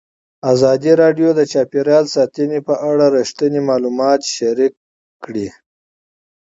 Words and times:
ازادي 0.53 0.91
راډیو 1.01 1.29
د 1.35 1.41
چاپیریال 1.51 2.05
ساتنه 2.15 2.59
په 2.67 2.75
اړه 2.89 3.05
رښتیني 3.17 3.61
معلومات 3.69 4.21
شریک 4.35 4.73
کړي. 5.23 5.47